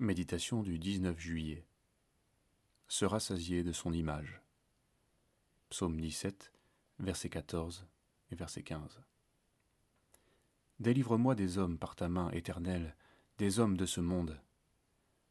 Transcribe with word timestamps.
Méditation 0.00 0.62
du 0.62 0.78
19 0.78 1.18
juillet. 1.18 1.66
Se 2.86 3.04
rassasier 3.04 3.64
de 3.64 3.72
son 3.72 3.92
image. 3.92 4.40
Psaume 5.70 6.00
17, 6.00 6.52
verset 7.00 7.28
14 7.28 7.84
et 8.30 8.36
verset 8.36 8.62
15. 8.62 9.02
Délivre-moi 10.78 11.34
des 11.34 11.58
hommes 11.58 11.78
par 11.78 11.96
ta 11.96 12.08
main 12.08 12.30
éternelle, 12.30 12.94
des 13.38 13.58
hommes 13.58 13.76
de 13.76 13.86
ce 13.86 14.00
monde. 14.00 14.40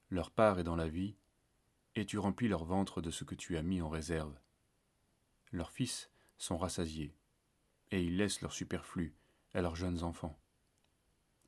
Leur 0.09 0.31
part 0.31 0.59
est 0.59 0.65
dans 0.65 0.75
la 0.75 0.89
vie, 0.89 1.15
et 1.95 2.05
tu 2.05 2.17
remplis 2.17 2.49
leur 2.49 2.65
ventre 2.65 3.01
de 3.01 3.09
ce 3.09 3.23
que 3.23 3.35
tu 3.35 3.55
as 3.55 3.63
mis 3.63 3.81
en 3.81 3.87
réserve. 3.87 4.37
Leurs 5.53 5.71
fils 5.71 6.11
sont 6.37 6.57
rassasiés, 6.57 7.15
et 7.91 8.03
ils 8.03 8.17
laissent 8.17 8.41
leur 8.41 8.51
superflu 8.51 9.15
à 9.53 9.61
leurs 9.61 9.77
jeunes 9.77 10.03
enfants. 10.03 10.37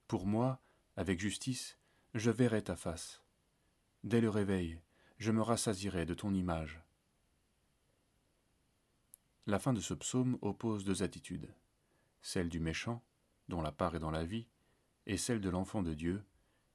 Pour 0.07 0.25
moi, 0.25 0.61
avec 0.95 1.19
justice, 1.19 1.78
je 2.15 2.31
verrai 2.31 2.63
ta 2.63 2.75
face. 2.75 3.21
Dès 4.03 4.21
le 4.21 4.29
réveil, 4.29 4.81
je 5.17 5.31
me 5.31 5.41
rassasirai 5.41 6.05
de 6.05 6.13
ton 6.13 6.33
image. 6.33 6.81
La 9.45 9.59
fin 9.59 9.73
de 9.73 9.79
ce 9.79 9.93
psaume 9.93 10.37
oppose 10.41 10.85
deux 10.85 11.03
attitudes, 11.03 11.53
celle 12.21 12.49
du 12.49 12.59
méchant, 12.59 13.03
dont 13.47 13.61
la 13.61 13.71
part 13.71 13.95
est 13.95 13.99
dans 13.99 14.11
la 14.11 14.25
vie, 14.25 14.47
et 15.05 15.17
celle 15.17 15.41
de 15.41 15.49
l'enfant 15.49 15.83
de 15.83 15.93
Dieu, 15.93 16.23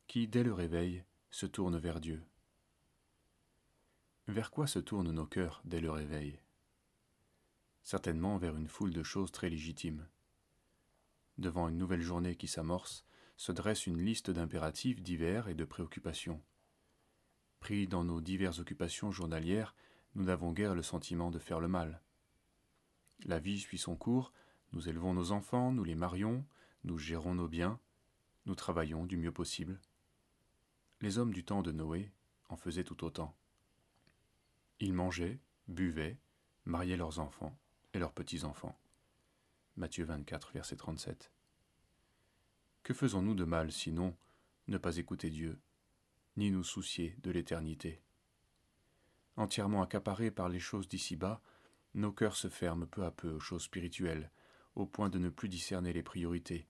qui, 0.07 0.29
dès 0.29 0.43
le 0.43 0.53
réveil, 0.53 1.05
se 1.31 1.47
tourne 1.47 1.79
vers 1.79 2.01
Dieu. 2.01 2.23
Vers 4.29 4.51
quoi 4.51 4.67
se 4.67 4.79
tournent 4.79 5.13
nos 5.13 5.27
cœurs 5.27 5.61
dès 5.65 5.81
le 5.81 5.91
réveil? 5.91 6.39
Certainement 7.83 8.39
vers 8.39 8.57
une 8.57 8.69
foule 8.69 8.93
de 8.93 9.03
choses 9.03 9.33
très 9.33 9.51
légitimes. 9.51 10.07
Devant 11.39 11.69
une 11.69 11.77
nouvelle 11.79 12.03
journée 12.03 12.37
qui 12.37 12.49
s'amorce, 12.49 13.05
se 13.37 13.53
dresse 13.53 13.87
une 13.87 14.01
liste 14.01 14.31
d'impératifs 14.31 15.03
divers 15.03 15.49
et 15.49 15.55
de 15.55 15.65
préoccupations. 15.65 16.43
Pris 17.61 17.87
dans 17.87 18.05
nos 18.05 18.21
diverses 18.21 18.59
occupations 18.59 19.11
journalières, 19.11 19.75
nous 20.15 20.25
n'avons 20.25 20.53
guère 20.53 20.75
le 20.75 20.83
sentiment 20.83 21.31
de 21.31 21.39
faire 21.39 21.61
le 21.61 21.69
mal. 21.69 22.03
La 23.25 23.39
vie 23.39 23.59
suit 23.59 23.79
son 23.79 23.97
cours, 23.97 24.33
nous 24.73 24.89
élevons 24.89 25.15
nos 25.15 25.33
enfants, 25.33 25.73
nous 25.73 25.85
les 25.85 25.95
marions, 25.95 26.45
nous 26.85 26.99
gérons 26.99 27.35
nos 27.35 27.49
biens, 27.49 27.81
nous 28.47 28.55
travaillons 28.55 29.07
du 29.07 29.17
mieux 29.17 29.33
possible. 29.33 29.81
Les 31.01 31.19
hommes 31.19 31.33
du 31.33 31.45
temps 31.45 31.63
de 31.63 31.73
Noé 31.73 32.13
en 32.49 32.57
faisaient 32.57 32.85
tout 32.85 33.05
autant. 33.05 33.35
Ils 34.81 34.93
mangeaient, 34.93 35.41
buvaient, 35.69 36.19
mariaient 36.65 36.97
leurs 36.97 37.19
enfants 37.19 37.57
et 37.95 37.99
leurs 37.99 38.13
petits-enfants. 38.13 38.79
Matthieu 39.77 40.05
24, 40.05 40.53
verset 40.53 40.77
37. 40.77 41.34
Que 42.85 42.93
faisons-nous 42.93 43.35
de 43.35 43.45
mal 43.45 43.73
sinon 43.73 44.15
ne 44.69 44.77
pas 44.77 44.99
écouter 44.99 45.31
Dieu, 45.31 45.59
ni 46.37 46.51
nous 46.51 46.63
soucier 46.63 47.17
de 47.23 47.31
l'éternité? 47.31 48.03
Entièrement 49.37 49.83
accaparés 49.83 50.31
par 50.31 50.51
les 50.51 50.61
choses 50.61 50.87
d'ici-bas, 50.87 51.41
nos 51.95 52.13
cœurs 52.13 52.37
se 52.37 52.49
ferment 52.49 52.87
peu 52.87 53.03
à 53.07 53.11
peu 53.11 53.31
aux 53.31 53.41
choses 53.41 53.63
spirituelles, 53.63 54.31
au 54.75 54.85
point 54.85 55.09
de 55.09 55.19
ne 55.19 55.31
plus 55.31 55.49
discerner 55.49 55.95
les 55.95 56.03
priorités, 56.03 56.69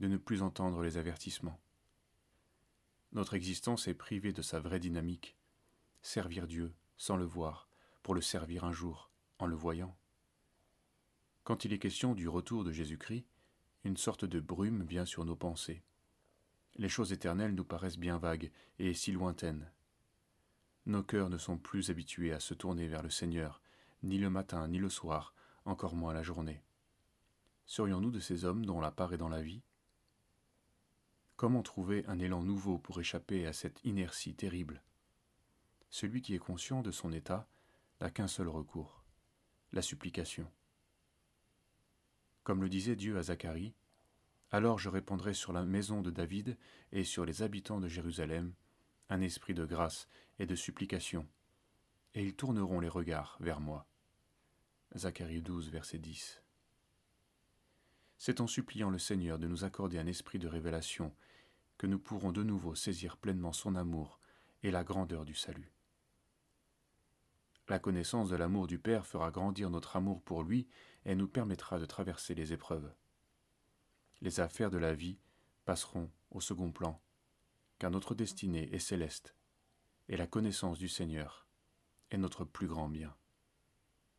de 0.00 0.06
ne 0.06 0.18
plus 0.18 0.42
entendre 0.42 0.82
les 0.82 0.98
avertissements. 0.98 1.58
Notre 3.12 3.32
existence 3.32 3.88
est 3.88 3.94
privée 3.94 4.34
de 4.34 4.42
sa 4.42 4.60
vraie 4.60 4.80
dynamique, 4.80 5.34
servir 6.02 6.46
Dieu 6.46 6.74
sans 6.98 7.16
le 7.16 7.24
voir, 7.24 7.70
pour 8.02 8.14
le 8.14 8.20
servir 8.20 8.64
un 8.64 8.72
jour 8.72 9.10
en 9.38 9.46
le 9.46 9.56
voyant. 9.56 9.96
Quand 11.42 11.64
il 11.64 11.72
est 11.72 11.78
question 11.78 12.14
du 12.14 12.28
retour 12.28 12.64
de 12.64 12.72
Jésus-Christ, 12.72 13.24
une 13.84 13.96
sorte 13.96 14.24
de 14.24 14.40
brume 14.40 14.82
vient 14.84 15.04
sur 15.04 15.24
nos 15.24 15.36
pensées. 15.36 15.82
Les 16.76 16.88
choses 16.88 17.12
éternelles 17.12 17.54
nous 17.54 17.64
paraissent 17.64 17.98
bien 17.98 18.18
vagues 18.18 18.50
et 18.78 18.94
si 18.94 19.12
lointaines. 19.12 19.70
Nos 20.86 21.02
cœurs 21.02 21.28
ne 21.28 21.38
sont 21.38 21.58
plus 21.58 21.90
habitués 21.90 22.32
à 22.32 22.40
se 22.40 22.54
tourner 22.54 22.88
vers 22.88 23.02
le 23.02 23.10
Seigneur, 23.10 23.60
ni 24.02 24.18
le 24.18 24.30
matin, 24.30 24.68
ni 24.68 24.78
le 24.78 24.88
soir, 24.88 25.34
encore 25.64 25.94
moins 25.94 26.14
la 26.14 26.22
journée. 26.22 26.62
Serions-nous 27.66 28.10
de 28.10 28.20
ces 28.20 28.44
hommes 28.44 28.64
dont 28.64 28.80
la 28.80 28.90
part 28.90 29.12
est 29.12 29.18
dans 29.18 29.28
la 29.28 29.42
vie? 29.42 29.62
Comment 31.36 31.62
trouver 31.62 32.04
un 32.06 32.18
élan 32.18 32.42
nouveau 32.42 32.78
pour 32.78 32.98
échapper 33.00 33.46
à 33.46 33.52
cette 33.52 33.84
inertie 33.84 34.34
terrible? 34.34 34.82
Celui 35.90 36.22
qui 36.22 36.34
est 36.34 36.38
conscient 36.38 36.82
de 36.82 36.90
son 36.90 37.12
état 37.12 37.48
n'a 38.00 38.10
qu'un 38.10 38.28
seul 38.28 38.48
recours, 38.48 39.04
la 39.72 39.82
supplication. 39.82 40.50
Comme 42.48 42.62
le 42.62 42.70
disait 42.70 42.96
Dieu 42.96 43.18
à 43.18 43.24
Zacharie, 43.24 43.74
alors 44.50 44.78
je 44.78 44.88
répandrai 44.88 45.34
sur 45.34 45.52
la 45.52 45.66
maison 45.66 46.00
de 46.00 46.10
David 46.10 46.56
et 46.92 47.04
sur 47.04 47.26
les 47.26 47.42
habitants 47.42 47.78
de 47.78 47.88
Jérusalem 47.88 48.54
un 49.10 49.20
esprit 49.20 49.52
de 49.52 49.66
grâce 49.66 50.08
et 50.38 50.46
de 50.46 50.54
supplication, 50.54 51.28
et 52.14 52.24
ils 52.24 52.34
tourneront 52.34 52.80
les 52.80 52.88
regards 52.88 53.36
vers 53.40 53.60
moi. 53.60 53.86
Zacharie 54.96 55.42
12, 55.42 55.68
verset 55.70 55.98
10. 55.98 56.42
C'est 58.16 58.40
en 58.40 58.46
suppliant 58.46 58.88
le 58.88 58.98
Seigneur 58.98 59.38
de 59.38 59.46
nous 59.46 59.64
accorder 59.64 59.98
un 59.98 60.06
esprit 60.06 60.38
de 60.38 60.48
révélation 60.48 61.14
que 61.76 61.86
nous 61.86 61.98
pourrons 61.98 62.32
de 62.32 62.42
nouveau 62.42 62.74
saisir 62.74 63.18
pleinement 63.18 63.52
son 63.52 63.74
amour 63.74 64.20
et 64.62 64.70
la 64.70 64.84
grandeur 64.84 65.26
du 65.26 65.34
salut. 65.34 65.70
La 67.68 67.78
connaissance 67.78 68.30
de 68.30 68.36
l'amour 68.36 68.66
du 68.66 68.78
Père 68.78 69.06
fera 69.06 69.30
grandir 69.30 69.68
notre 69.68 69.96
amour 69.96 70.22
pour 70.22 70.42
lui 70.42 70.66
et 71.04 71.14
nous 71.14 71.28
permettra 71.28 71.78
de 71.78 71.84
traverser 71.84 72.34
les 72.34 72.54
épreuves. 72.54 72.90
Les 74.22 74.40
affaires 74.40 74.70
de 74.70 74.78
la 74.78 74.94
vie 74.94 75.18
passeront 75.66 76.10
au 76.30 76.40
second 76.40 76.72
plan, 76.72 76.98
car 77.78 77.90
notre 77.90 78.14
destinée 78.14 78.74
est 78.74 78.78
céleste, 78.78 79.34
et 80.08 80.16
la 80.16 80.26
connaissance 80.26 80.78
du 80.78 80.88
Seigneur 80.88 81.46
est 82.10 82.16
notre 82.16 82.44
plus 82.44 82.68
grand 82.68 82.88
bien. 82.88 83.14